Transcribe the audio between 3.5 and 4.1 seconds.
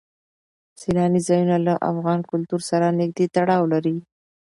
لري.